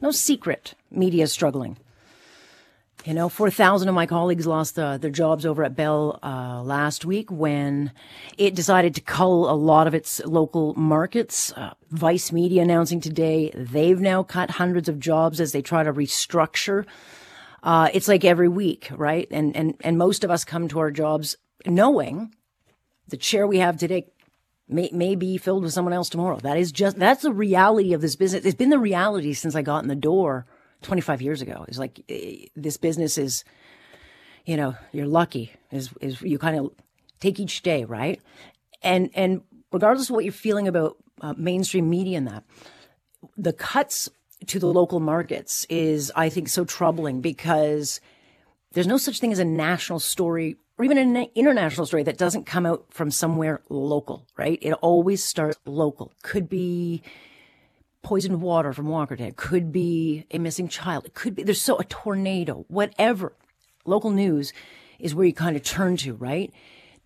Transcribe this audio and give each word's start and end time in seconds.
no 0.00 0.10
secret 0.10 0.74
media 0.90 1.24
is 1.24 1.32
struggling. 1.32 1.76
You 3.04 3.14
know, 3.14 3.28
4,000 3.28 3.88
of 3.88 3.94
my 3.94 4.06
colleagues 4.06 4.46
lost 4.46 4.78
uh, 4.78 4.98
their 4.98 5.10
jobs 5.10 5.46
over 5.46 5.62
at 5.62 5.76
Bell 5.76 6.18
uh, 6.22 6.62
last 6.62 7.04
week 7.04 7.30
when 7.30 7.92
it 8.36 8.56
decided 8.56 8.94
to 8.96 9.00
cull 9.00 9.48
a 9.48 9.54
lot 9.54 9.86
of 9.86 9.94
its 9.94 10.20
local 10.24 10.74
markets. 10.74 11.52
Uh, 11.52 11.74
Vice 11.90 12.32
Media 12.32 12.60
announcing 12.60 13.00
today 13.00 13.52
they've 13.54 14.00
now 14.00 14.24
cut 14.24 14.50
hundreds 14.50 14.88
of 14.88 14.98
jobs 14.98 15.40
as 15.40 15.52
they 15.52 15.62
try 15.62 15.84
to 15.84 15.92
restructure. 15.92 16.86
Uh, 17.62 17.88
it's 17.94 18.08
like 18.08 18.24
every 18.24 18.48
week, 18.48 18.88
right? 18.90 19.28
And, 19.30 19.56
and, 19.56 19.74
and 19.80 19.96
most 19.96 20.24
of 20.24 20.30
us 20.30 20.44
come 20.44 20.66
to 20.68 20.80
our 20.80 20.90
jobs 20.90 21.36
knowing 21.66 22.34
the 23.08 23.16
chair 23.16 23.46
we 23.46 23.58
have 23.58 23.78
today 23.78 24.06
may, 24.68 24.90
may 24.92 25.14
be 25.14 25.38
filled 25.38 25.62
with 25.62 25.72
someone 25.72 25.94
else 25.94 26.08
tomorrow. 26.08 26.38
That 26.38 26.56
is 26.56 26.72
just, 26.72 26.98
that's 26.98 27.22
the 27.22 27.32
reality 27.32 27.92
of 27.92 28.00
this 28.00 28.16
business. 28.16 28.44
It's 28.44 28.54
been 28.54 28.70
the 28.70 28.78
reality 28.78 29.32
since 29.32 29.54
I 29.54 29.62
got 29.62 29.82
in 29.82 29.88
the 29.88 29.96
door 29.96 30.46
25 30.82 31.22
years 31.22 31.42
ago. 31.42 31.64
It's 31.68 31.78
like 31.78 32.00
eh, 32.08 32.46
this 32.54 32.76
business 32.76 33.18
is, 33.18 33.44
you 34.44 34.56
know, 34.56 34.76
you're 34.92 35.06
lucky 35.06 35.52
is, 35.70 35.90
is 36.00 36.20
you 36.22 36.38
kind 36.38 36.58
of 36.58 36.72
take 37.20 37.40
each 37.40 37.62
day, 37.62 37.84
right? 37.84 38.20
And, 38.82 39.10
and 39.14 39.42
regardless 39.72 40.08
of 40.08 40.14
what 40.14 40.24
you're 40.24 40.32
feeling 40.32 40.68
about 40.68 40.96
uh, 41.20 41.34
mainstream 41.36 41.90
media 41.90 42.18
and 42.18 42.28
that, 42.28 42.44
the 43.36 43.52
cuts 43.52 44.08
to 44.46 44.58
the 44.58 44.66
local 44.66 45.00
markets 45.00 45.66
is, 45.68 46.12
I 46.14 46.28
think, 46.28 46.48
so 46.48 46.64
troubling 46.64 47.20
because 47.20 48.00
there's 48.72 48.86
no 48.86 48.98
such 48.98 49.18
thing 49.18 49.32
as 49.32 49.38
a 49.38 49.44
national 49.44 49.98
story 49.98 50.56
or 50.78 50.84
even 50.84 50.96
an 50.96 51.16
international 51.34 51.86
story 51.86 52.04
that 52.04 52.16
doesn't 52.16 52.46
come 52.46 52.64
out 52.64 52.86
from 52.90 53.10
somewhere 53.10 53.60
local, 53.68 54.24
right? 54.36 54.58
It 54.62 54.72
always 54.74 55.24
starts 55.24 55.58
local. 55.66 56.12
Could 56.22 56.48
be 56.48 57.02
poisoned 58.02 58.40
water 58.40 58.72
from 58.72 58.86
Walkerton. 58.86 59.26
It 59.28 59.36
could 59.36 59.72
be 59.72 60.24
a 60.30 60.38
missing 60.38 60.68
child. 60.68 61.04
It 61.04 61.14
could 61.14 61.34
be, 61.34 61.42
there's 61.42 61.60
so 61.60 61.78
a 61.78 61.84
tornado, 61.84 62.64
whatever. 62.68 63.32
Local 63.84 64.10
news 64.10 64.52
is 65.00 65.14
where 65.14 65.26
you 65.26 65.34
kind 65.34 65.56
of 65.56 65.64
turn 65.64 65.96
to, 65.98 66.14
right? 66.14 66.52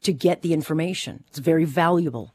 To 0.02 0.12
get 0.12 0.42
the 0.42 0.52
information. 0.52 1.24
It's 1.28 1.38
very 1.38 1.64
valuable. 1.64 2.34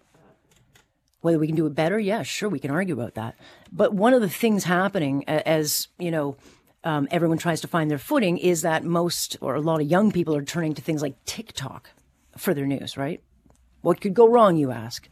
Whether 1.22 1.40
we 1.40 1.48
can 1.48 1.56
do 1.56 1.66
it 1.66 1.76
better, 1.76 2.00
yeah, 2.00 2.24
sure, 2.24 2.50
we 2.50 2.60
can 2.60 2.72
argue 2.72 2.94
about 2.94 3.16
that. 3.16 3.36
But 3.72 3.94
one 3.94 4.14
of 4.14 4.22
the 4.22 4.30
things 4.30 4.64
happening 4.64 5.24
as, 5.28 5.88
you 6.00 6.10
know, 6.12 6.38
um, 6.84 7.08
everyone 7.12 7.38
tries 7.38 7.62
to 7.62 7.68
find 7.68 7.90
their 7.90 7.98
footing 7.98 8.38
is 8.38 8.62
that 8.62 8.84
most 8.84 9.38
or 9.42 9.56
a 9.56 9.62
lot 9.62 9.82
of 9.82 9.88
young 9.88 10.12
people 10.12 10.36
are 10.36 10.44
turning 10.44 10.74
to 10.76 10.82
things 10.82 11.02
like 11.02 11.24
TikTok 11.26 11.90
for 12.38 12.54
their 12.54 12.66
news, 12.66 12.98
right? 12.98 13.22
What 13.82 14.02
could 14.02 14.14
go 14.14 14.28
wrong, 14.28 14.58
you 14.58 14.72
ask? 14.72 15.08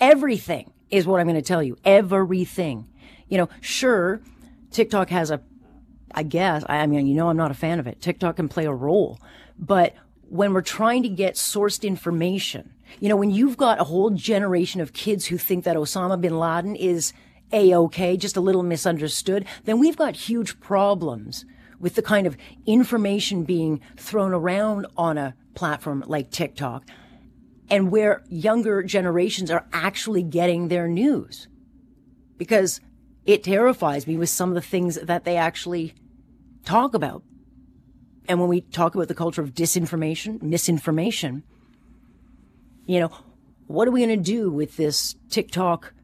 Everything 0.00 0.72
is 0.90 1.06
what 1.06 1.20
I'm 1.20 1.26
going 1.26 1.36
to 1.36 1.42
tell 1.42 1.62
you. 1.62 1.76
Everything. 1.84 2.88
You 3.28 3.38
know, 3.38 3.48
sure, 3.60 4.20
TikTok 4.70 5.10
has 5.10 5.30
a, 5.30 5.40
I 6.14 6.22
guess, 6.22 6.64
I 6.68 6.86
mean, 6.86 7.06
you 7.06 7.14
know, 7.14 7.28
I'm 7.28 7.36
not 7.36 7.50
a 7.50 7.54
fan 7.54 7.78
of 7.78 7.86
it. 7.86 8.00
TikTok 8.00 8.36
can 8.36 8.48
play 8.48 8.66
a 8.66 8.72
role, 8.72 9.18
but 9.58 9.94
when 10.28 10.52
we're 10.52 10.62
trying 10.62 11.02
to 11.02 11.08
get 11.08 11.34
sourced 11.34 11.84
information, 11.84 12.74
you 13.00 13.08
know, 13.08 13.16
when 13.16 13.30
you've 13.30 13.56
got 13.56 13.80
a 13.80 13.84
whole 13.84 14.10
generation 14.10 14.80
of 14.80 14.92
kids 14.92 15.26
who 15.26 15.38
think 15.38 15.64
that 15.64 15.76
Osama 15.76 16.20
bin 16.20 16.38
Laden 16.38 16.76
is 16.76 17.12
a-okay, 17.52 18.16
just 18.16 18.36
a 18.36 18.40
little 18.40 18.62
misunderstood, 18.62 19.44
then 19.64 19.78
we've 19.78 19.96
got 19.96 20.16
huge 20.16 20.60
problems 20.60 21.44
with 21.78 21.94
the 21.94 22.02
kind 22.02 22.26
of 22.26 22.36
information 22.66 23.44
being 23.44 23.80
thrown 23.96 24.32
around 24.32 24.86
on 24.96 25.18
a 25.18 25.34
platform 25.54 26.02
like 26.06 26.30
TikTok 26.30 26.84
and 27.70 27.90
where 27.90 28.22
younger 28.28 28.82
generations 28.82 29.50
are 29.50 29.66
actually 29.72 30.22
getting 30.22 30.68
their 30.68 30.88
news. 30.88 31.48
Because 32.36 32.80
it 33.24 33.44
terrifies 33.44 34.06
me 34.06 34.16
with 34.16 34.28
some 34.28 34.50
of 34.50 34.54
the 34.54 34.60
things 34.60 34.96
that 34.96 35.24
they 35.24 35.36
actually 35.36 35.94
talk 36.64 36.94
about. 36.94 37.22
And 38.28 38.40
when 38.40 38.48
we 38.48 38.62
talk 38.62 38.94
about 38.94 39.08
the 39.08 39.14
culture 39.14 39.42
of 39.42 39.54
disinformation, 39.54 40.42
misinformation, 40.42 41.42
you 42.86 43.00
know, 43.00 43.10
what 43.66 43.88
are 43.88 43.90
we 43.90 44.04
going 44.04 44.18
to 44.18 44.22
do 44.24 44.50
with 44.50 44.76
this 44.76 45.16
TikTok, 45.30 45.94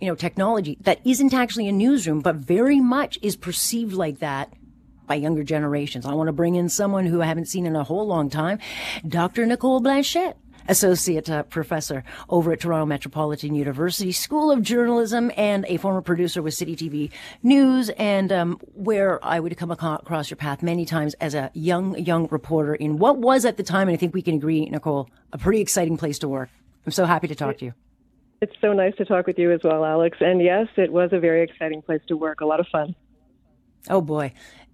you 0.00 0.08
know, 0.08 0.14
technology 0.14 0.78
that 0.80 1.00
isn't 1.04 1.34
actually 1.34 1.68
a 1.68 1.72
newsroom, 1.72 2.20
but 2.20 2.36
very 2.36 2.80
much 2.80 3.18
is 3.22 3.36
perceived 3.36 3.92
like 3.92 4.18
that 4.20 4.52
by 5.06 5.14
younger 5.14 5.42
generations? 5.42 6.06
I 6.06 6.14
want 6.14 6.28
to 6.28 6.32
bring 6.32 6.54
in 6.54 6.68
someone 6.68 7.06
who 7.06 7.22
I 7.22 7.26
haven't 7.26 7.46
seen 7.46 7.66
in 7.66 7.76
a 7.76 7.84
whole 7.84 8.06
long 8.06 8.30
time, 8.30 8.58
Dr. 9.06 9.46
Nicole 9.46 9.80
Blanchett 9.80 10.34
associate 10.68 11.28
uh, 11.30 11.42
professor 11.44 12.04
over 12.28 12.52
at 12.52 12.60
Toronto 12.60 12.86
Metropolitan 12.86 13.54
University 13.54 14.12
School 14.12 14.50
of 14.50 14.62
Journalism 14.62 15.32
and 15.36 15.64
a 15.66 15.78
former 15.78 16.02
producer 16.02 16.42
with 16.42 16.54
City 16.54 16.76
TV 16.76 17.10
News, 17.42 17.88
and 17.90 18.30
um, 18.30 18.60
where 18.74 19.24
I 19.24 19.40
would 19.40 19.56
come 19.56 19.70
across 19.70 20.30
your 20.30 20.36
path 20.36 20.62
many 20.62 20.84
times 20.84 21.14
as 21.14 21.34
a 21.34 21.50
young, 21.54 21.98
young 21.98 22.28
reporter 22.28 22.74
in 22.74 22.98
what 22.98 23.18
was 23.18 23.44
at 23.44 23.56
the 23.56 23.62
time, 23.62 23.88
and 23.88 23.94
I 23.94 23.96
think 23.96 24.14
we 24.14 24.22
can 24.22 24.34
agree, 24.34 24.66
Nicole, 24.66 25.08
a 25.32 25.38
pretty 25.38 25.60
exciting 25.60 25.96
place 25.96 26.18
to 26.20 26.28
work. 26.28 26.50
I'm 26.86 26.92
so 26.92 27.06
happy 27.06 27.28
to 27.28 27.34
talk 27.34 27.58
to 27.58 27.64
you. 27.64 27.74
It's 28.40 28.54
so 28.60 28.72
nice 28.72 28.94
to 28.96 29.04
talk 29.04 29.26
with 29.26 29.38
you 29.38 29.52
as 29.52 29.60
well, 29.64 29.84
Alex. 29.84 30.18
And 30.20 30.40
yes, 30.40 30.68
it 30.76 30.92
was 30.92 31.10
a 31.12 31.18
very 31.18 31.42
exciting 31.42 31.82
place 31.82 32.00
to 32.08 32.16
work. 32.16 32.40
A 32.40 32.46
lot 32.46 32.60
of 32.60 32.66
fun. 32.68 32.94
Oh 33.88 34.00
boy, 34.00 34.32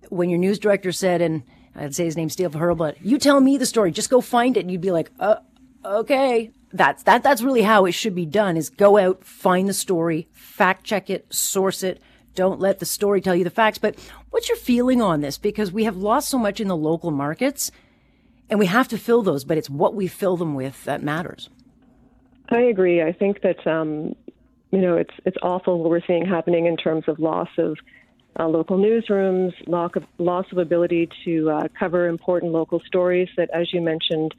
when 0.09 0.29
your 0.31 0.39
news 0.39 0.59
director 0.59 0.93
said, 0.93 1.23
and 1.23 1.45
I'd 1.75 1.95
say 1.95 2.05
his 2.05 2.17
name's 2.17 2.35
Steve 2.35 2.53
Hurlbut, 2.53 2.97
you 3.01 3.19
tell 3.19 3.41
me 3.41 3.57
the 3.57 3.67
story, 3.67 3.91
just 3.91 4.11
go 4.11 4.21
find 4.21 4.57
it, 4.57 4.61
and 4.61 4.71
you'd 4.71 4.81
be 4.81 4.91
like, 4.91 5.11
uh, 5.19 5.37
okay, 5.85 6.51
that's 6.73 7.05
that 7.05 7.23
that's 7.23 7.43
really 7.43 7.63
how 7.63 7.85
it 7.87 7.93
should 7.93 8.15
be 8.15 8.27
done 8.27 8.57
is 8.57 8.69
go 8.69 8.99
out, 8.99 9.25
find 9.25 9.69
the 9.69 9.75
story, 9.75 10.29
fact 10.33 10.85
check 10.85 11.09
it, 11.09 11.33
source 11.33 11.83
it. 11.83 12.03
Don't 12.35 12.61
let 12.61 12.81
the 12.81 12.87
story 12.87 13.21
tell 13.21 13.37
you 13.37 13.45
the 13.45 13.51
facts. 13.51 13.79
But 13.79 13.97
what's 14.31 14.49
your 14.49 14.59
feeling 14.59 15.01
on 15.01 15.21
this? 15.21 15.39
Because 15.39 15.71
we 15.71 15.85
have 15.85 15.97
lost 15.97 16.29
so 16.29 16.39
much 16.39 16.61
in 16.61 16.67
the 16.67 16.77
local 16.77 17.13
markets 17.13 17.71
and 18.51 18.59
we 18.59 18.67
have 18.67 18.89
to 18.89 18.99
fill 18.99 19.23
those, 19.23 19.45
but 19.45 19.57
it's 19.57 19.71
what 19.71 19.95
we 19.95 20.09
fill 20.09 20.37
them 20.37 20.55
with 20.55 20.85
that 20.85 21.03
matters. 21.03 21.49
I 22.49 22.61
agree. 22.63 23.03
I 23.03 23.13
think 23.13 23.43
that 23.43 23.67
um, 23.67 24.15
you 24.71 24.81
know 24.81 24.97
it's 24.97 25.15
it's 25.25 25.37
awful 25.43 25.79
what 25.81 25.91
we're 25.91 26.05
seeing 26.07 26.25
happening 26.27 26.67
in 26.67 26.77
terms 26.77 27.05
of 27.09 27.19
loss 27.19 27.49
of 27.59 27.79
uh, 28.39 28.49
local 28.49 28.79
newsrooms, 28.79 29.53
loss 29.67 29.93
of, 29.95 30.05
loss 30.19 30.47
of 30.53 30.59
ability 30.59 31.09
to 31.25 31.51
uh, 31.51 31.69
cover 31.79 32.09
important 32.09 32.53
local 32.53 32.81
stories 32.81 33.29
that, 33.37 33.49
as 33.51 33.73
you 33.73 33.81
mentioned, 33.81 34.35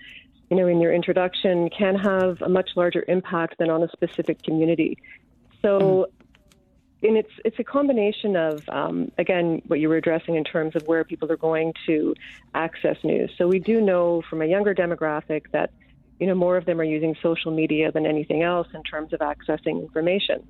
you 0.50 0.58
know, 0.58 0.68
in 0.68 0.80
your 0.82 0.94
introduction 0.94 1.70
can 1.70 1.96
have 1.96 2.42
a 2.42 2.50
much 2.50 2.72
larger 2.76 3.04
impact 3.08 3.58
than 3.58 3.70
on 3.70 3.84
a 3.84 3.90
specific 3.90 4.44
community. 4.44 4.98
So, 5.62 5.80
mm-hmm. 5.80 7.08
and 7.08 7.18
it's 7.18 7.32
it's 7.44 7.60
a 7.60 7.64
combination 7.64 8.36
of 8.36 8.68
um, 8.70 9.12
again 9.18 9.62
what 9.68 9.80
you 9.80 9.90
were 9.90 9.98
addressing 9.98 10.36
in 10.36 10.44
terms 10.44 10.76
of 10.76 10.84
where 10.88 11.04
people 11.04 11.32
are 11.32 11.38
going 11.38 11.74
to 11.88 12.14
access 12.54 12.98
news. 13.04 13.32
So 13.38 13.48
we 13.48 13.60
do 13.60 13.82
know 13.82 14.22
from 14.30 14.42
a 14.42 14.46
younger 14.46 14.76
demographic 14.76 15.52
that 15.52 15.72
you 16.20 16.28
know 16.28 16.36
more 16.36 16.58
of 16.58 16.66
them 16.66 16.80
are 16.80 16.86
using 16.86 17.16
social 17.22 17.52
media 17.52 17.92
than 17.92 18.06
anything 18.06 18.44
else 18.44 18.68
in 18.74 18.84
terms 18.84 19.14
of 19.14 19.20
accessing 19.20 19.82
information. 19.82 20.48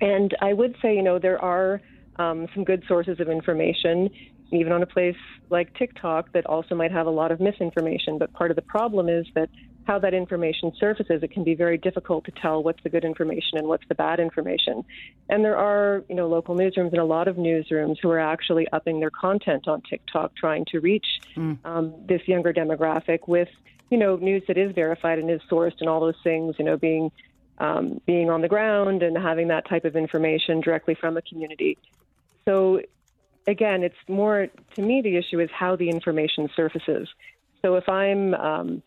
And 0.00 0.36
I 0.40 0.52
would 0.52 0.76
say, 0.80 0.94
you 0.94 1.02
know, 1.02 1.18
there 1.18 1.42
are 1.42 1.80
um, 2.16 2.46
some 2.54 2.64
good 2.64 2.84
sources 2.86 3.20
of 3.20 3.28
information 3.28 4.10
even 4.50 4.72
on 4.72 4.82
a 4.82 4.86
place 4.86 5.16
like 5.50 5.74
TikTok 5.74 6.32
that 6.32 6.46
also 6.46 6.74
might 6.74 6.92
have 6.92 7.06
a 7.06 7.10
lot 7.10 7.30
of 7.32 7.40
misinformation. 7.40 8.18
But 8.18 8.32
part 8.32 8.50
of 8.50 8.56
the 8.56 8.62
problem 8.62 9.08
is 9.08 9.26
that 9.34 9.50
how 9.86 9.98
that 9.98 10.12
information 10.12 10.72
surfaces, 10.78 11.22
it 11.22 11.30
can 11.30 11.44
be 11.44 11.54
very 11.54 11.78
difficult 11.78 12.24
to 12.26 12.30
tell 12.30 12.62
what's 12.62 12.82
the 12.82 12.90
good 12.90 13.04
information 13.04 13.56
and 13.56 13.68
what's 13.68 13.86
the 13.88 13.94
bad 13.94 14.20
information. 14.20 14.84
And 15.30 15.44
there 15.44 15.56
are, 15.56 16.04
you 16.08 16.14
know, 16.14 16.28
local 16.28 16.54
newsrooms 16.54 16.90
and 16.90 16.98
a 16.98 17.04
lot 17.04 17.26
of 17.26 17.36
newsrooms 17.36 17.96
who 18.00 18.10
are 18.10 18.18
actually 18.18 18.66
upping 18.72 19.00
their 19.00 19.10
content 19.10 19.66
on 19.66 19.82
TikTok, 19.88 20.36
trying 20.36 20.66
to 20.72 20.80
reach 20.80 21.06
mm. 21.34 21.58
um, 21.64 21.94
this 22.06 22.20
younger 22.26 22.52
demographic 22.52 23.20
with, 23.26 23.48
you 23.90 23.98
know, 23.98 24.16
news 24.16 24.42
that 24.48 24.58
is 24.58 24.72
verified 24.72 25.18
and 25.18 25.30
is 25.30 25.40
sourced 25.50 25.80
and 25.80 25.88
all 25.88 26.00
those 26.00 26.20
things, 26.22 26.56
you 26.58 26.64
know, 26.64 26.76
being 26.76 27.10
um, 27.58 28.00
being 28.06 28.30
on 28.30 28.40
the 28.40 28.48
ground 28.48 29.02
and 29.02 29.18
having 29.18 29.48
that 29.48 29.68
type 29.68 29.84
of 29.84 29.96
information 29.96 30.60
directly 30.60 30.94
from 30.94 31.16
a 31.16 31.22
community. 31.22 31.76
So 32.46 32.80
again, 33.46 33.82
it's 33.82 33.96
more 34.06 34.48
to 34.74 34.82
me 34.82 35.02
the 35.02 35.16
issue 35.16 35.40
is 35.40 35.50
how 35.50 35.74
the 35.74 35.88
information 35.90 36.48
surfaces. 36.54 37.08
So 37.62 37.74
if 37.74 37.88
I'm 37.88 38.34
um, 38.34 38.82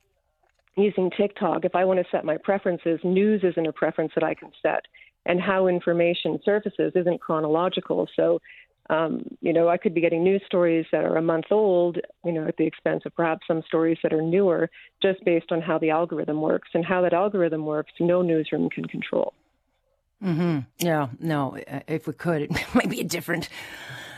using 0.77 1.11
TikTok, 1.11 1.65
if 1.65 1.75
I 1.75 1.83
want 1.83 1.99
to 1.99 2.05
set 2.11 2.23
my 2.23 2.37
preferences, 2.37 2.99
news 3.03 3.43
isn't 3.43 3.67
a 3.67 3.73
preference 3.73 4.13
that 4.15 4.23
I 4.23 4.33
can 4.33 4.51
set, 4.61 4.85
and 5.25 5.41
how 5.41 5.67
information 5.67 6.39
surfaces 6.45 6.93
isn't 6.95 7.19
chronological. 7.19 8.07
So 8.15 8.39
Um, 8.89 9.23
you 9.41 9.53
know, 9.53 9.69
I 9.69 9.77
could 9.77 9.93
be 9.93 10.01
getting 10.01 10.23
news 10.23 10.41
stories 10.45 10.85
that 10.91 11.05
are 11.05 11.15
a 11.15 11.21
month 11.21 11.45
old, 11.51 11.99
you 12.25 12.31
know, 12.31 12.47
at 12.47 12.57
the 12.57 12.65
expense 12.65 13.03
of 13.05 13.15
perhaps 13.15 13.47
some 13.47 13.63
stories 13.65 13.97
that 14.03 14.11
are 14.11 14.21
newer, 14.21 14.69
just 15.01 15.23
based 15.23 15.51
on 15.51 15.61
how 15.61 15.77
the 15.77 15.91
algorithm 15.91 16.41
works. 16.41 16.69
And 16.73 16.83
how 16.83 17.01
that 17.01 17.13
algorithm 17.13 17.65
works, 17.65 17.93
no 17.99 18.21
newsroom 18.21 18.69
can 18.69 18.85
control. 18.85 19.33
Mm-hmm. 20.23 20.59
Yeah, 20.79 21.07
no, 21.19 21.57
if 21.87 22.05
we 22.07 22.13
could, 22.13 22.41
it 22.51 22.75
might 22.75 22.89
be 22.89 23.01
a 23.01 23.05
different. 23.05 23.49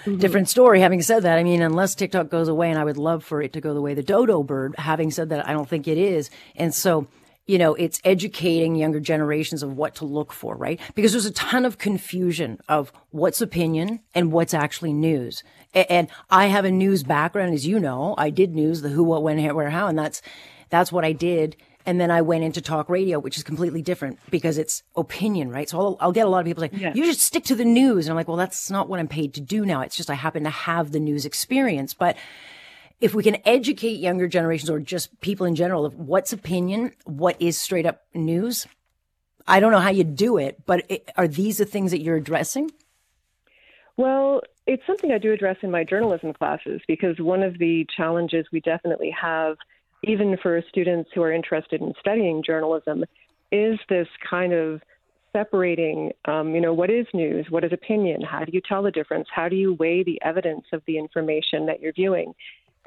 Mm-hmm. 0.06 0.18
Different 0.18 0.50
story. 0.50 0.82
Having 0.82 1.02
said 1.04 1.24
that, 1.24 1.40
I 1.40 1.44
mean, 1.44 1.62
unless 1.62 1.96
TikTok 1.96 2.30
goes 2.30 2.50
away, 2.50 2.70
and 2.70 2.78
I 2.78 2.84
would 2.84 2.98
love 2.98 3.24
for 3.24 3.42
it 3.42 3.54
to 3.54 3.62
go 3.62 3.74
the 3.74 3.80
way 3.80 3.94
the 3.94 4.04
dodo 4.04 4.44
bird. 4.44 4.76
Having 4.78 5.12
said 5.12 5.30
that, 5.30 5.48
I 5.48 5.54
don't 5.54 5.70
think 5.70 5.88
it 5.88 5.98
is. 5.98 6.30
And 6.58 6.76
so, 6.76 7.08
you 7.46 7.58
know, 7.58 7.74
it's 7.76 8.00
educating 8.06 8.76
younger 8.76 9.02
generations 9.02 9.64
of 9.64 9.76
what 9.76 9.96
to 9.96 10.06
look 10.06 10.32
for, 10.32 10.56
right? 10.56 10.80
Because 10.96 11.12
there's 11.12 11.26
a 11.26 11.32
ton 11.32 11.66
of 11.66 11.78
confusion 11.78 12.60
of 12.70 12.94
what's 13.12 13.42
opinion 13.42 14.00
and 14.16 14.32
what's 14.32 14.54
actually 14.54 14.94
news. 14.94 15.44
And 15.74 16.08
I 16.30 16.46
have 16.48 16.64
a 16.64 16.72
news 16.72 17.04
background, 17.04 17.54
as 17.54 17.68
you 17.68 17.80
know. 17.80 18.16
I 18.18 18.30
did 18.30 18.56
news, 18.56 18.82
the 18.82 18.90
who, 18.90 19.04
what, 19.04 19.24
when, 19.24 19.44
where, 19.56 19.70
how, 19.70 19.88
and 19.88 20.00
that's 20.00 20.22
that's 20.70 20.92
what 20.92 21.04
I 21.04 21.12
did. 21.12 21.58
And 21.86 22.00
then 22.00 22.12
I 22.12 22.22
went 22.22 22.46
into 22.46 22.62
talk 22.62 22.88
radio, 22.90 23.20
which 23.20 23.38
is 23.38 23.44
completely 23.44 23.82
different 23.82 24.18
because 24.30 24.58
it's 24.58 24.84
opinion, 24.96 25.50
right? 25.50 25.70
So 25.70 25.78
I'll, 25.80 25.98
I'll 26.00 26.12
get 26.14 26.26
a 26.26 26.30
lot 26.30 26.40
of 26.40 26.46
people 26.46 26.62
saying, 26.62 26.82
yeah. 26.82 26.94
you 26.96 27.06
just 27.06 27.20
stick 27.20 27.44
to 27.46 27.56
the 27.56 27.66
news. 27.66 28.06
And 28.06 28.12
I'm 28.12 28.16
like, 28.16 28.30
well, 28.30 28.38
that's 28.38 28.72
not 28.72 28.88
what 28.88 29.02
I'm 29.02 29.10
paid 29.10 29.34
to 29.34 29.42
do 29.42 29.66
now. 29.66 29.82
It's 29.82 29.98
just 29.98 30.10
I 30.10 30.14
happen 30.14 30.46
to 30.46 30.50
have 30.50 30.94
the 30.94 31.00
news 31.02 31.26
experience. 31.26 31.94
But 31.94 32.16
if 33.04 33.14
we 33.14 33.22
can 33.22 33.36
educate 33.44 34.00
younger 34.00 34.30
generations 34.30 34.70
or 34.70 34.80
just 34.80 35.20
people 35.20 35.46
in 35.46 35.56
general 35.56 35.86
of 35.86 35.94
what's 35.96 36.32
opinion, 36.32 36.94
what 37.04 37.36
is 37.42 37.60
straight 37.60 37.86
up 37.86 38.02
news, 38.14 38.66
I 39.46 39.60
don't 39.60 39.74
know 39.74 39.82
how 39.82 39.90
you 39.90 40.06
do 40.06 40.38
it, 40.38 40.66
but 40.66 40.86
it, 40.90 41.12
are 41.18 41.28
these 41.28 41.58
the 41.58 41.66
things 41.66 41.92
that 41.92 42.00
you're 42.00 42.16
addressing? 42.16 42.72
Well, 43.98 44.40
it's 44.66 44.88
something 44.88 45.12
I 45.12 45.18
do 45.18 45.34
address 45.34 45.58
in 45.64 45.70
my 45.70 45.84
journalism 45.84 46.32
classes 46.32 46.80
because 46.88 47.20
one 47.20 47.44
of 47.44 47.60
the 47.60 47.86
challenges 47.96 48.46
we 48.54 48.62
definitely 48.62 49.14
have, 49.22 49.58
even 50.06 50.38
for 50.42 50.64
students 50.70 51.10
who 51.14 51.22
are 51.24 51.34
interested 51.34 51.82
in 51.82 51.94
studying 52.00 52.42
journalism, 52.42 53.04
is 53.52 53.78
this 53.90 54.08
kind 54.30 54.54
of 54.54 54.82
separating, 55.34 56.14
um, 56.24 56.56
you 56.56 56.62
know, 56.62 56.74
what 56.74 56.90
is 56.90 57.06
news, 57.14 57.48
what 57.50 57.66
is 57.66 57.74
opinion, 57.74 58.22
how 58.22 58.46
do 58.46 58.52
you 58.54 58.62
tell 58.62 58.82
the 58.82 58.92
difference, 58.92 59.28
how 59.34 59.50
do 59.50 59.58
you 59.58 59.74
weigh 59.74 60.04
the 60.04 60.22
evidence 60.22 60.64
of 60.72 60.82
the 60.88 60.98
information 60.98 61.66
that 61.66 61.82
you're 61.82 61.92
viewing. 61.92 62.34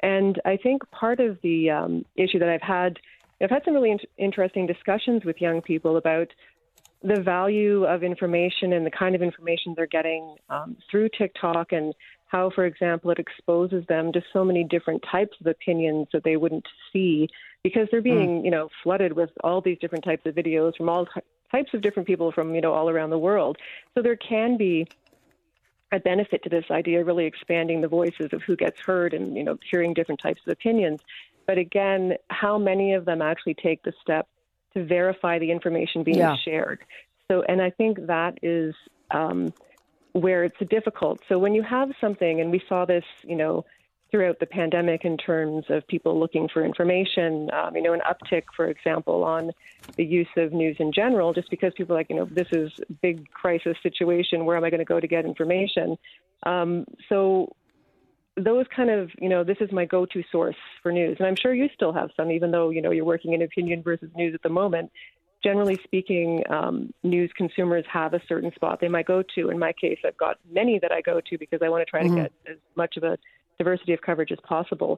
And 0.01 0.39
I 0.45 0.57
think 0.57 0.89
part 0.91 1.19
of 1.19 1.39
the 1.41 1.71
um, 1.71 2.05
issue 2.15 2.39
that 2.39 2.49
I've 2.49 2.61
had, 2.61 2.99
I've 3.41 3.49
had 3.49 3.63
some 3.65 3.73
really 3.73 3.91
in- 3.91 3.99
interesting 4.17 4.67
discussions 4.67 5.25
with 5.25 5.41
young 5.41 5.61
people 5.61 5.97
about 5.97 6.27
the 7.03 7.21
value 7.21 7.85
of 7.85 8.03
information 8.03 8.73
and 8.73 8.85
the 8.85 8.91
kind 8.91 9.15
of 9.15 9.21
information 9.21 9.73
they're 9.75 9.85
getting 9.85 10.35
um, 10.49 10.75
through 10.89 11.09
TikTok 11.17 11.71
and 11.71 11.93
how, 12.25 12.49
for 12.49 12.65
example, 12.65 13.11
it 13.11 13.19
exposes 13.19 13.85
them 13.87 14.11
to 14.11 14.21
so 14.33 14.43
many 14.43 14.63
different 14.63 15.03
types 15.09 15.37
of 15.39 15.47
opinions 15.47 16.07
that 16.11 16.23
they 16.23 16.35
wouldn't 16.35 16.65
see 16.91 17.29
because 17.63 17.87
they're 17.91 18.01
being, 18.01 18.41
mm. 18.41 18.45
you 18.45 18.51
know, 18.51 18.69
flooded 18.83 19.13
with 19.13 19.29
all 19.43 19.61
these 19.61 19.77
different 19.79 20.03
types 20.03 20.25
of 20.25 20.35
videos 20.35 20.75
from 20.75 20.89
all 20.89 21.05
t- 21.05 21.21
types 21.51 21.73
of 21.73 21.81
different 21.81 22.07
people 22.07 22.31
from, 22.31 22.53
you 22.53 22.61
know, 22.61 22.73
all 22.73 22.89
around 22.89 23.11
the 23.11 23.17
world. 23.17 23.57
So 23.95 24.01
there 24.01 24.17
can 24.17 24.57
be 24.57 24.87
a 25.91 25.99
benefit 25.99 26.43
to 26.43 26.49
this 26.49 26.65
idea, 26.69 27.03
really 27.03 27.25
expanding 27.25 27.81
the 27.81 27.87
voices 27.87 28.33
of 28.33 28.41
who 28.43 28.55
gets 28.55 28.79
heard 28.79 29.13
and 29.13 29.37
you 29.37 29.43
know 29.43 29.57
hearing 29.69 29.93
different 29.93 30.21
types 30.21 30.41
of 30.45 30.51
opinions. 30.51 31.01
But 31.45 31.57
again, 31.57 32.15
how 32.29 32.57
many 32.57 32.93
of 32.93 33.05
them 33.05 33.21
actually 33.21 33.53
take 33.53 33.83
the 33.83 33.93
step 34.01 34.27
to 34.73 34.83
verify 34.83 35.39
the 35.39 35.49
information 35.51 36.03
being 36.03 36.17
yeah. 36.17 36.35
shared? 36.35 36.79
So, 37.31 37.43
and 37.47 37.61
I 37.61 37.69
think 37.69 38.07
that 38.07 38.37
is 38.41 38.75
um, 39.11 39.53
where 40.11 40.43
it's 40.43 40.59
difficult. 40.69 41.21
So 41.29 41.37
when 41.37 41.53
you 41.53 41.63
have 41.63 41.91
something, 42.01 42.41
and 42.41 42.51
we 42.51 42.61
saw 42.67 42.85
this, 42.85 43.05
you 43.23 43.35
know, 43.35 43.65
throughout 44.11 44.39
the 44.39 44.45
pandemic 44.45 45.03
in 45.03 45.17
terms 45.17 45.65
of 45.69 45.85
people 45.87 46.19
looking 46.19 46.47
for 46.47 46.63
information. 46.63 47.49
Um, 47.51 47.75
you 47.75 47.81
know, 47.81 47.93
an 47.93 48.01
uptick, 48.09 48.43
for 48.55 48.67
example, 48.67 49.23
on 49.23 49.51
the 49.95 50.05
use 50.05 50.27
of 50.37 50.53
news 50.53 50.77
in 50.79 50.93
general, 50.93 51.33
just 51.33 51.49
because 51.49 51.73
people 51.75 51.95
are 51.95 51.99
like, 51.99 52.09
you 52.09 52.15
know, 52.15 52.25
this 52.25 52.47
is 52.51 52.71
big 53.01 53.29
crisis 53.31 53.75
situation. 53.83 54.45
Where 54.45 54.55
am 54.55 54.63
I 54.63 54.69
going 54.69 54.79
to 54.79 54.85
go 54.85 54.99
to 54.99 55.07
get 55.07 55.25
information? 55.25 55.97
Um, 56.43 56.85
so 57.09 57.53
those 58.37 58.65
kind 58.73 58.89
of, 58.89 59.09
you 59.19 59.29
know, 59.29 59.43
this 59.43 59.57
is 59.59 59.71
my 59.71 59.85
go-to 59.85 60.23
source 60.31 60.55
for 60.83 60.91
news, 60.91 61.17
and 61.19 61.27
I'm 61.27 61.35
sure 61.35 61.53
you 61.53 61.69
still 61.73 61.91
have 61.91 62.11
some, 62.15 62.31
even 62.31 62.51
though 62.51 62.69
you 62.69 62.81
know 62.81 62.91
you're 62.91 63.05
working 63.05 63.33
in 63.33 63.41
opinion 63.41 63.83
versus 63.83 64.09
news 64.15 64.33
at 64.33 64.43
the 64.43 64.49
moment. 64.49 64.91
Generally 65.43 65.79
speaking, 65.83 66.43
um, 66.49 66.91
news 67.03 67.31
consumers 67.35 67.85
have 67.91 68.13
a 68.13 68.21
certain 68.27 68.51
spot 68.55 68.79
they 68.81 68.87
might 68.87 69.05
go 69.05 69.23
to. 69.35 69.49
In 69.49 69.59
my 69.59 69.71
case, 69.73 69.99
I've 70.05 70.17
got 70.17 70.37
many 70.51 70.79
that 70.79 70.91
I 70.91 71.01
go 71.01 71.21
to 71.21 71.37
because 71.37 71.61
I 71.63 71.69
want 71.69 71.81
to 71.81 71.89
try 71.89 72.03
mm-hmm. 72.03 72.15
to 72.15 72.21
get 72.23 72.31
as 72.49 72.57
much 72.75 72.97
of 72.97 73.03
a 73.03 73.17
diversity 73.59 73.93
of 73.93 74.01
coverage 74.01 74.31
as 74.31 74.39
possible. 74.43 74.97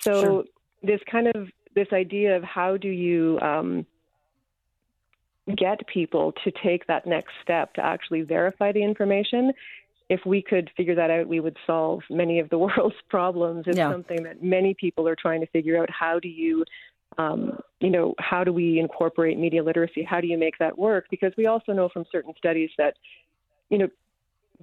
So 0.00 0.20
sure. 0.22 0.44
this 0.82 1.00
kind 1.10 1.28
of 1.28 1.48
this 1.74 1.88
idea 1.92 2.36
of 2.36 2.44
how 2.44 2.76
do 2.76 2.88
you 2.88 3.38
um, 3.40 3.86
get 5.56 5.86
people 5.86 6.32
to 6.44 6.52
take 6.62 6.86
that 6.86 7.06
next 7.06 7.32
step 7.42 7.74
to 7.74 7.84
actually 7.84 8.22
verify 8.22 8.72
the 8.72 8.82
information 8.82 9.52
if 10.08 10.20
we 10.26 10.42
could 10.42 10.70
figure 10.76 10.94
that 10.94 11.10
out, 11.10 11.26
we 11.26 11.40
would 11.40 11.56
solve 11.66 12.02
many 12.10 12.38
of 12.38 12.50
the 12.50 12.58
world's 12.66 12.96
problems. 13.08 13.64
It's 13.66 13.78
yeah. 13.78 13.90
something 13.90 14.22
that 14.24 14.42
many 14.42 14.74
people 14.74 15.08
are 15.08 15.16
trying 15.16 15.40
to 15.40 15.46
figure 15.46 15.80
out. 15.80 15.88
How 15.90 16.18
do 16.18 16.28
you, 16.28 16.64
um, 17.18 17.58
you 17.80 17.90
know, 17.90 18.14
how 18.18 18.44
do 18.44 18.52
we 18.52 18.78
incorporate 18.78 19.38
media 19.38 19.62
literacy? 19.62 20.02
How 20.02 20.20
do 20.20 20.26
you 20.26 20.38
make 20.38 20.58
that 20.58 20.78
work? 20.78 21.06
Because 21.10 21.32
we 21.36 21.46
also 21.46 21.72
know 21.72 21.88
from 21.88 22.04
certain 22.10 22.34
studies 22.36 22.70
that, 22.78 22.94
you 23.70 23.78
know, 23.78 23.88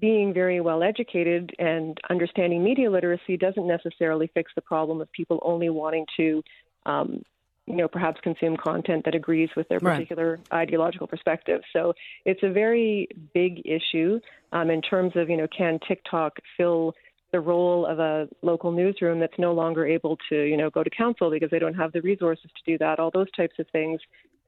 being 0.01 0.33
very 0.33 0.59
well 0.59 0.83
educated 0.83 1.51
and 1.59 1.97
understanding 2.09 2.63
media 2.63 2.89
literacy 2.91 3.37
doesn't 3.37 3.67
necessarily 3.67 4.29
fix 4.33 4.51
the 4.55 4.61
problem 4.61 4.99
of 4.99 5.09
people 5.11 5.39
only 5.43 5.69
wanting 5.69 6.05
to, 6.17 6.43
um, 6.87 7.23
you 7.67 7.75
know, 7.75 7.87
perhaps 7.87 8.19
consume 8.21 8.57
content 8.57 9.05
that 9.05 9.13
agrees 9.15 9.49
with 9.55 9.69
their 9.69 9.79
particular 9.79 10.39
right. 10.51 10.61
ideological 10.61 11.07
perspective. 11.07 11.61
So 11.71 11.93
it's 12.25 12.41
a 12.41 12.49
very 12.49 13.07
big 13.33 13.61
issue 13.63 14.19
um, 14.51 14.71
in 14.71 14.81
terms 14.81 15.13
of, 15.15 15.29
you 15.29 15.37
know, 15.37 15.47
can 15.55 15.79
TikTok 15.87 16.39
fill 16.57 16.93
the 17.31 17.39
role 17.39 17.85
of 17.85 17.99
a 17.99 18.27
local 18.41 18.71
newsroom 18.71 19.19
that's 19.19 19.37
no 19.37 19.53
longer 19.53 19.85
able 19.85 20.17
to, 20.29 20.43
you 20.43 20.57
know, 20.57 20.69
go 20.69 20.83
to 20.83 20.89
council 20.89 21.29
because 21.29 21.51
they 21.51 21.59
don't 21.59 21.75
have 21.75 21.93
the 21.93 22.01
resources 22.01 22.49
to 22.57 22.71
do 22.71 22.77
that, 22.79 22.99
all 22.99 23.11
those 23.11 23.31
types 23.31 23.57
of 23.59 23.67
things. 23.69 24.01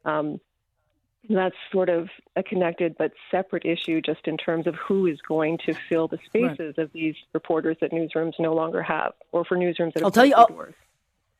Um, 0.03 0.39
that's 1.29 1.55
sort 1.71 1.89
of 1.89 2.09
a 2.35 2.43
connected 2.43 2.95
but 2.97 3.11
separate 3.31 3.65
issue 3.65 4.01
just 4.01 4.27
in 4.27 4.37
terms 4.37 4.67
of 4.67 4.75
who 4.75 5.07
is 5.07 5.19
going 5.27 5.57
to 5.65 5.73
fill 5.89 6.07
the 6.07 6.17
spaces 6.25 6.75
right. 6.77 6.83
of 6.83 6.91
these 6.93 7.15
reporters 7.33 7.77
that 7.81 7.91
newsrooms 7.91 8.33
no 8.39 8.53
longer 8.53 8.81
have 8.81 9.13
or 9.31 9.45
for 9.45 9.57
newsrooms 9.57 9.93
that 9.93 10.03
I'll 10.03 10.11
tell 10.11 10.25
you 10.25 10.35
I'll, 10.35 10.73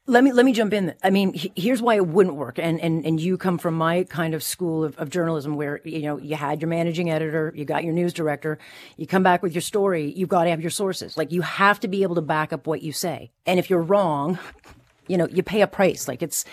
let 0.05 0.23
me 0.23 0.33
let 0.33 0.45
me 0.45 0.51
jump 0.51 0.73
in. 0.73 0.93
I 1.01 1.09
mean, 1.09 1.33
here's 1.55 1.81
why 1.81 1.95
it 1.95 2.05
wouldn't 2.05 2.35
work. 2.35 2.59
And 2.59 2.79
and 2.81 3.05
and 3.05 3.21
you 3.21 3.37
come 3.37 3.57
from 3.57 3.75
my 3.75 4.03
kind 4.03 4.33
of 4.33 4.43
school 4.43 4.83
of, 4.83 4.97
of 4.97 5.09
journalism 5.09 5.55
where 5.55 5.79
you 5.85 6.01
know 6.01 6.17
you 6.17 6.35
had 6.35 6.61
your 6.61 6.67
managing 6.67 7.09
editor, 7.09 7.53
you 7.55 7.63
got 7.63 7.85
your 7.85 7.93
news 7.93 8.11
director, 8.11 8.59
you 8.97 9.07
come 9.07 9.23
back 9.23 9.41
with 9.41 9.53
your 9.53 9.61
story, 9.61 10.11
you've 10.13 10.27
got 10.27 10.43
to 10.43 10.49
have 10.49 10.59
your 10.59 10.71
sources. 10.71 11.15
Like 11.15 11.31
you 11.31 11.41
have 11.41 11.79
to 11.81 11.87
be 11.87 12.03
able 12.03 12.15
to 12.15 12.21
back 12.21 12.51
up 12.51 12.67
what 12.67 12.81
you 12.81 12.91
say. 12.91 13.31
And 13.45 13.59
if 13.59 13.69
you're 13.69 13.81
wrong, 13.81 14.39
you 15.07 15.17
know, 15.17 15.27
you 15.27 15.41
pay 15.41 15.61
a 15.61 15.67
price. 15.67 16.07
Like 16.09 16.21
it's 16.21 16.43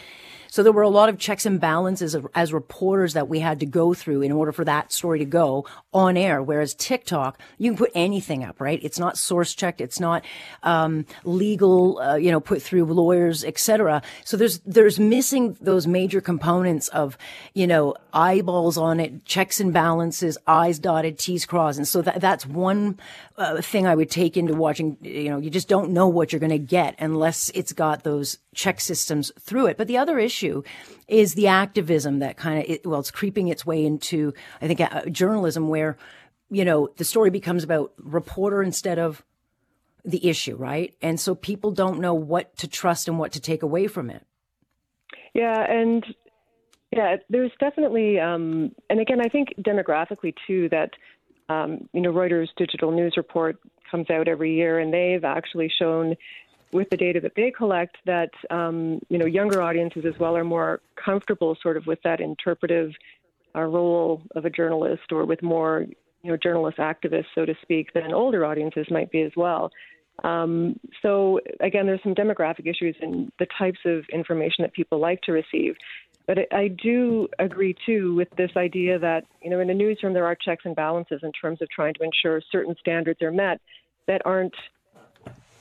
so 0.50 0.62
there 0.62 0.72
were 0.72 0.82
a 0.82 0.88
lot 0.88 1.08
of 1.08 1.18
checks 1.18 1.46
and 1.46 1.60
balances 1.60 2.14
of, 2.14 2.26
as 2.34 2.52
reporters 2.52 3.14
that 3.14 3.28
we 3.28 3.38
had 3.38 3.60
to 3.60 3.66
go 3.66 3.94
through 3.94 4.22
in 4.22 4.32
order 4.32 4.52
for 4.52 4.64
that 4.64 4.92
story 4.92 5.20
to 5.20 5.24
go 5.24 5.64
on 5.92 6.16
air. 6.16 6.42
Whereas 6.42 6.74
TikTok, 6.74 7.38
you 7.56 7.70
can 7.70 7.78
put 7.78 7.92
anything 7.94 8.44
up, 8.44 8.60
right? 8.60 8.80
It's 8.82 8.98
not 8.98 9.16
source 9.16 9.54
checked. 9.54 9.80
It's 9.80 10.00
not, 10.00 10.24
um, 10.62 11.06
legal, 11.24 11.98
uh, 12.00 12.16
you 12.16 12.30
know, 12.30 12.40
put 12.40 12.62
through 12.62 12.84
lawyers, 12.86 13.44
etc. 13.44 14.02
So 14.24 14.36
there's, 14.36 14.58
there's 14.60 14.98
missing 14.98 15.56
those 15.60 15.86
major 15.86 16.20
components 16.20 16.88
of, 16.88 17.16
you 17.54 17.66
know, 17.66 17.94
eyeballs 18.12 18.76
on 18.76 18.98
it, 18.98 19.24
checks 19.24 19.60
and 19.60 19.72
balances, 19.72 20.36
I's 20.46 20.78
dotted, 20.78 21.18
T's 21.18 21.46
crossed. 21.46 21.78
And 21.78 21.86
so 21.86 22.02
that, 22.02 22.20
that's 22.20 22.44
one 22.44 22.98
uh, 23.36 23.62
thing 23.62 23.86
I 23.86 23.94
would 23.94 24.10
take 24.10 24.36
into 24.36 24.54
watching, 24.54 24.96
you 25.00 25.30
know, 25.30 25.38
you 25.38 25.50
just 25.50 25.68
don't 25.68 25.92
know 25.92 26.08
what 26.08 26.32
you're 26.32 26.40
going 26.40 26.50
to 26.50 26.58
get 26.58 26.96
unless 26.98 27.50
it's 27.50 27.72
got 27.72 28.02
those 28.02 28.38
check 28.54 28.80
systems 28.80 29.30
through 29.38 29.66
it. 29.66 29.76
But 29.76 29.86
the 29.86 29.98
other 29.98 30.18
issue 30.18 30.62
is 31.08 31.34
the 31.34 31.46
activism 31.46 32.18
that 32.18 32.36
kind 32.36 32.68
of, 32.68 32.78
well, 32.84 33.00
it's 33.00 33.10
creeping 33.10 33.48
its 33.48 33.64
way 33.64 33.84
into, 33.84 34.34
I 34.60 34.66
think, 34.66 34.80
uh, 34.80 35.06
journalism 35.06 35.68
where, 35.68 35.96
you 36.50 36.64
know, 36.64 36.88
the 36.96 37.04
story 37.04 37.30
becomes 37.30 37.62
about 37.62 37.92
reporter 37.98 38.62
instead 38.62 38.98
of 38.98 39.24
the 40.04 40.28
issue, 40.28 40.56
right? 40.56 40.94
And 41.00 41.20
so 41.20 41.34
people 41.34 41.70
don't 41.70 42.00
know 42.00 42.14
what 42.14 42.56
to 42.58 42.68
trust 42.68 43.06
and 43.06 43.18
what 43.18 43.32
to 43.32 43.40
take 43.40 43.62
away 43.62 43.86
from 43.86 44.10
it. 44.10 44.24
Yeah, 45.34 45.60
and 45.70 46.04
yeah, 46.90 47.16
there's 47.28 47.52
definitely, 47.60 48.18
um, 48.18 48.72
and 48.88 48.98
again, 48.98 49.20
I 49.20 49.28
think 49.28 49.54
demographically 49.60 50.34
too, 50.46 50.68
that 50.70 50.90
um, 51.48 51.88
you 51.92 52.00
know, 52.00 52.12
Reuters 52.12 52.48
digital 52.56 52.92
news 52.92 53.14
report 53.16 53.58
comes 53.90 54.08
out 54.08 54.28
every 54.28 54.54
year, 54.54 54.78
and 54.78 54.92
they've 54.92 55.24
actually 55.24 55.70
shown 55.78 56.14
with 56.72 56.88
the 56.90 56.96
data 56.96 57.20
that 57.20 57.32
they 57.36 57.50
collect 57.50 57.96
that 58.06 58.30
um, 58.50 59.00
you 59.08 59.18
know 59.18 59.26
younger 59.26 59.62
audiences 59.62 60.04
as 60.06 60.18
well 60.18 60.36
are 60.36 60.44
more 60.44 60.80
comfortable 61.02 61.56
sort 61.62 61.76
of 61.76 61.86
with 61.86 61.98
that 62.04 62.20
interpretive 62.20 62.90
uh, 63.54 63.62
role 63.62 64.22
of 64.36 64.44
a 64.44 64.50
journalist 64.50 65.10
or 65.10 65.24
with 65.24 65.42
more 65.42 65.86
you 66.22 66.30
know 66.30 66.36
journalists, 66.36 66.78
activists, 66.78 67.26
so 67.34 67.44
to 67.44 67.54
speak, 67.62 67.92
than 67.92 68.12
older 68.12 68.44
audiences 68.44 68.86
might 68.90 69.10
be 69.10 69.22
as 69.22 69.32
well. 69.36 69.70
Um, 70.22 70.78
so 71.00 71.40
again, 71.60 71.86
there's 71.86 72.02
some 72.02 72.14
demographic 72.14 72.66
issues 72.66 72.94
in 73.00 73.32
the 73.38 73.46
types 73.58 73.78
of 73.86 74.04
information 74.12 74.62
that 74.62 74.72
people 74.72 74.98
like 74.98 75.20
to 75.22 75.32
receive. 75.32 75.76
But 76.26 76.38
I 76.52 76.68
do 76.68 77.26
agree 77.38 77.74
too 77.86 78.14
with 78.14 78.28
this 78.36 78.50
idea 78.56 78.98
that 78.98 79.24
you 79.42 79.50
know 79.50 79.60
in 79.60 79.70
a 79.70 79.74
newsroom 79.74 80.12
there 80.12 80.26
are 80.26 80.36
checks 80.36 80.64
and 80.64 80.76
balances 80.76 81.20
in 81.22 81.32
terms 81.32 81.60
of 81.62 81.68
trying 81.70 81.94
to 81.94 82.04
ensure 82.04 82.42
certain 82.52 82.74
standards 82.78 83.22
are 83.22 83.32
met 83.32 83.60
that 84.06 84.22
aren't 84.24 84.54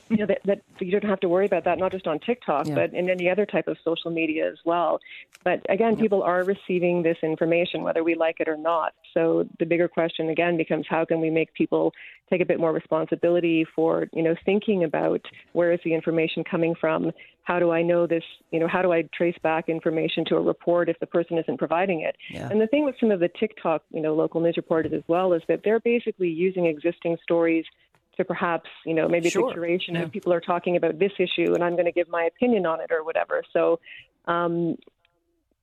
you 0.09 0.17
know 0.17 0.25
that, 0.25 0.39
that 0.45 0.61
you 0.79 0.91
don't 0.91 1.09
have 1.09 1.19
to 1.19 1.29
worry 1.29 1.45
about 1.45 1.63
that 1.65 1.77
not 1.77 1.91
just 1.91 2.07
on 2.07 2.19
TikTok 2.19 2.67
yeah. 2.67 2.75
but 2.75 2.93
in 2.93 3.09
any 3.09 3.29
other 3.29 3.45
type 3.45 3.67
of 3.67 3.77
social 3.83 4.11
media 4.11 4.49
as 4.49 4.57
well. 4.65 4.99
But 5.43 5.65
again, 5.69 5.95
yeah. 5.95 6.01
people 6.01 6.23
are 6.23 6.43
receiving 6.43 7.03
this 7.03 7.17
information 7.21 7.83
whether 7.83 8.03
we 8.03 8.15
like 8.15 8.39
it 8.39 8.47
or 8.47 8.57
not. 8.57 8.93
So 9.13 9.47
the 9.59 9.65
bigger 9.65 9.87
question 9.87 10.29
again 10.29 10.57
becomes 10.57 10.85
how 10.89 11.05
can 11.05 11.21
we 11.21 11.29
make 11.29 11.53
people 11.53 11.93
take 12.29 12.41
a 12.41 12.45
bit 12.45 12.59
more 12.59 12.71
responsibility 12.71 13.65
for 13.75 14.07
you 14.13 14.23
know 14.23 14.35
thinking 14.45 14.83
about 14.83 15.21
where 15.53 15.71
is 15.71 15.79
the 15.83 15.93
information 15.93 16.43
coming 16.43 16.75
from? 16.79 17.11
How 17.43 17.59
do 17.59 17.71
I 17.71 17.81
know 17.81 18.05
this? 18.05 18.23
You 18.51 18.59
know, 18.59 18.67
how 18.67 18.81
do 18.81 18.91
I 18.91 19.03
trace 19.15 19.37
back 19.41 19.69
information 19.69 20.23
to 20.25 20.35
a 20.35 20.41
report 20.41 20.89
if 20.89 20.99
the 20.99 21.07
person 21.07 21.37
isn't 21.37 21.57
providing 21.57 22.01
it? 22.01 22.15
Yeah. 22.29 22.47
And 22.49 22.61
the 22.61 22.67
thing 22.67 22.85
with 22.85 22.95
some 22.99 23.11
of 23.11 23.19
the 23.19 23.29
TikTok 23.39 23.83
you 23.91 24.01
know 24.01 24.15
local 24.15 24.41
news 24.41 24.57
reporters 24.57 24.93
as 24.93 25.03
well 25.07 25.33
is 25.33 25.41
that 25.47 25.61
they're 25.63 25.79
basically 25.79 26.29
using 26.29 26.65
existing 26.65 27.17
stories 27.23 27.65
to 28.19 28.25
perhaps, 28.25 28.69
you 28.85 28.93
know, 28.93 29.07
maybe 29.07 29.29
sure. 29.29 29.53
the 29.53 29.59
curation 29.59 29.93
yeah. 29.93 30.03
of 30.03 30.11
people 30.11 30.31
are 30.31 30.41
talking 30.41 30.75
about 30.77 30.99
this 30.99 31.11
issue 31.17 31.53
and 31.53 31.63
I'm 31.63 31.73
going 31.73 31.85
to 31.85 31.91
give 31.91 32.07
my 32.09 32.23
opinion 32.23 32.65
on 32.65 32.79
it 32.81 32.91
or 32.91 33.03
whatever. 33.03 33.43
So, 33.51 33.79
um, 34.25 34.77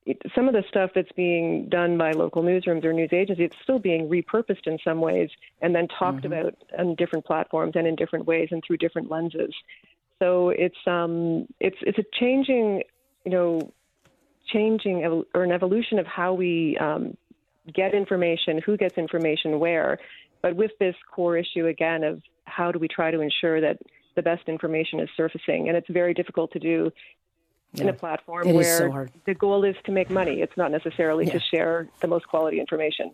it, 0.05 0.21
some 0.35 0.47
of 0.47 0.53
the 0.53 0.63
stuff 0.69 0.91
that's 0.95 1.11
being 1.17 1.67
done 1.69 1.97
by 1.97 2.11
local 2.11 2.41
newsrooms 2.41 2.85
or 2.85 2.93
news 2.93 3.09
agencies, 3.11 3.49
it's 3.51 3.55
still 3.63 3.79
being 3.79 4.07
repurposed 4.07 4.65
in 4.65 4.77
some 4.83 5.01
ways 5.01 5.29
and 5.61 5.75
then 5.75 5.87
talked 5.99 6.23
mm-hmm. 6.23 6.33
about 6.33 6.55
on 6.77 6.95
different 6.95 7.25
platforms 7.25 7.73
and 7.75 7.85
in 7.85 7.95
different 7.95 8.25
ways 8.25 8.47
and 8.51 8.63
through 8.65 8.77
different 8.77 9.11
lenses. 9.11 9.53
So 10.19 10.49
it's 10.49 10.77
um, 10.87 11.47
it's 11.59 11.77
it's 11.81 11.99
a 11.99 12.05
changing, 12.19 12.83
you 13.25 13.31
know, 13.31 13.73
changing 14.51 15.23
or 15.35 15.43
an 15.43 15.51
evolution 15.51 15.99
of 15.99 16.07
how 16.07 16.33
we 16.33 16.77
um, 16.79 17.17
get 17.73 17.93
information, 17.93 18.61
who 18.65 18.77
gets 18.77 18.97
information 18.97 19.59
where, 19.59 19.99
but 20.41 20.55
with 20.55 20.71
this 20.79 20.95
core 21.13 21.37
issue 21.37 21.67
again 21.67 22.03
of 22.03 22.21
how 22.45 22.71
do 22.71 22.79
we 22.79 22.87
try 22.87 23.11
to 23.11 23.19
ensure 23.21 23.61
that 23.61 23.77
the 24.15 24.21
best 24.21 24.47
information 24.47 24.99
is 24.99 25.09
surfacing? 25.15 25.67
And 25.67 25.77
it's 25.77 25.89
very 25.89 26.13
difficult 26.13 26.51
to 26.53 26.59
do 26.59 26.91
yeah. 27.73 27.83
in 27.83 27.89
a 27.89 27.93
platform 27.93 28.47
it 28.47 28.55
where 28.55 28.77
so 28.77 29.07
the 29.25 29.33
goal 29.33 29.63
is 29.63 29.75
to 29.85 29.91
make 29.91 30.09
money. 30.09 30.41
It's 30.41 30.57
not 30.57 30.71
necessarily 30.71 31.25
yeah. 31.25 31.33
to 31.33 31.39
share 31.39 31.89
the 32.01 32.07
most 32.07 32.27
quality 32.27 32.59
information. 32.59 33.11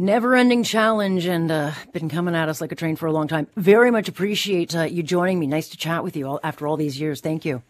Never 0.00 0.36
ending 0.36 0.62
challenge 0.62 1.26
and 1.26 1.50
uh, 1.50 1.72
been 1.92 2.08
coming 2.08 2.36
at 2.36 2.48
us 2.48 2.60
like 2.60 2.70
a 2.70 2.76
train 2.76 2.94
for 2.94 3.06
a 3.06 3.12
long 3.12 3.26
time. 3.26 3.48
Very 3.56 3.90
much 3.90 4.08
appreciate 4.08 4.74
uh, 4.74 4.82
you 4.82 5.02
joining 5.02 5.40
me. 5.40 5.48
Nice 5.48 5.68
to 5.70 5.76
chat 5.76 6.04
with 6.04 6.16
you 6.16 6.28
all 6.28 6.40
after 6.44 6.68
all 6.68 6.76
these 6.76 7.00
years. 7.00 7.20
Thank 7.20 7.44
you. 7.44 7.62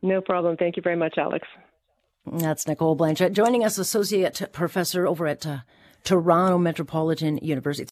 No 0.00 0.22
problem. 0.22 0.56
Thank 0.56 0.76
you 0.76 0.82
very 0.82 0.96
much, 0.96 1.18
Alex. 1.18 1.46
That's 2.24 2.66
Nicole 2.66 2.96
Blanchett 2.96 3.32
joining 3.32 3.64
us, 3.64 3.76
associate 3.76 4.42
professor 4.52 5.06
over 5.06 5.26
at 5.26 5.46
uh, 5.46 5.58
Toronto 6.04 6.58
Metropolitan 6.58 7.38
University. 7.38 7.84